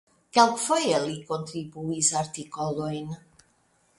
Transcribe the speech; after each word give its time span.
Kelkfoje 0.35 1.01
li 1.03 1.17
kontribuis 1.27 2.09
artikolojn. 2.23 3.15